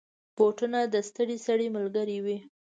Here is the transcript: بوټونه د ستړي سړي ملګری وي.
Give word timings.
بوټونه 0.35 0.79
د 0.93 0.95
ستړي 1.09 1.37
سړي 1.45 1.67
ملګری 1.75 2.17
وي. 2.25 2.37